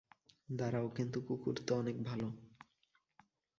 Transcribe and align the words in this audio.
দাঁড়াও, 0.49 0.87
কিন্তু 0.89 1.17
কুকুর 1.21 1.55
তো 1.67 1.71
অনেক 1.75 2.03
ভালো। 2.03 2.27